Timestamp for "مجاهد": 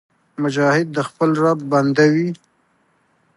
0.43-0.87